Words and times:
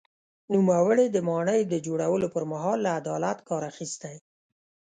نوموړي 0.53 1.05
د 1.11 1.17
ماڼۍ 1.27 1.61
د 1.67 1.73
جوړولو 1.85 2.27
پر 2.35 2.43
مهال 2.51 2.77
له 2.85 2.91
عدالت 2.99 3.37
کار 3.49 3.61
اخیستی. 3.71 4.15